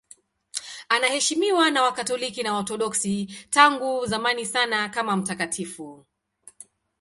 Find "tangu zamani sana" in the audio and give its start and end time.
3.49-4.89